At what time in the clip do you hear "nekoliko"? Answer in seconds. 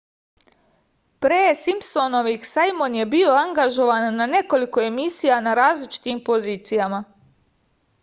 4.35-4.87